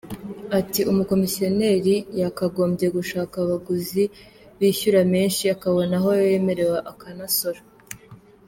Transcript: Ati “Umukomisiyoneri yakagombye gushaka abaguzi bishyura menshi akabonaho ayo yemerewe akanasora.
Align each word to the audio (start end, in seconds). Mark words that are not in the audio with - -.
Ati 0.59 0.81
“Umukomisiyoneri 0.91 1.95
yakagombye 2.21 2.87
gushaka 2.97 3.35
abaguzi 3.45 4.03
bishyura 4.59 4.99
menshi 5.13 5.43
akabonaho 5.55 6.07
ayo 6.13 6.25
yemerewe 6.31 6.77
akanasora. 6.91 7.61